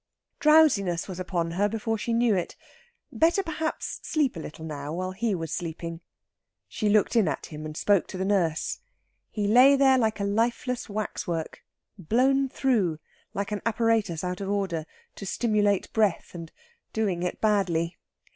[0.39, 2.55] Drowsiness was upon her before she knew it.
[3.11, 6.01] Better perhaps sleep a little now, while he was sleeping.
[6.67, 8.79] She looked in at him, and spoke to the nurse.
[9.29, 11.63] He lay there like a lifeless waxwork
[11.99, 12.97] blown through,
[13.35, 14.87] like an apparatus out of order,
[15.17, 16.51] to simulate breath, and
[16.93, 17.95] doing it badly.